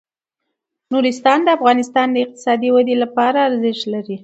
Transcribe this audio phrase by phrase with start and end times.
[0.91, 4.17] نورستان د افغانستان د اقتصادي ودې لپاره ارزښت لري.